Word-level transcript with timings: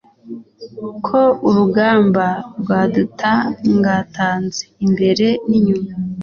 ko 1.05 1.21
urugamba 1.49 2.25
rwadutangatanze, 2.59 4.61
imbere 4.85 5.27
n'inyuma 5.47 5.89